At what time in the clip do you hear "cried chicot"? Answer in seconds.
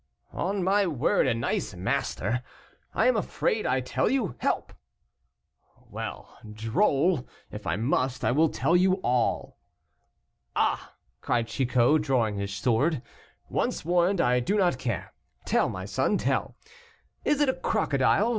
11.21-12.01